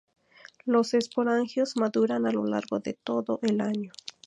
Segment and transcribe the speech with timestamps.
[0.65, 3.91] Los esporangios maduran a lo largo de todo el año.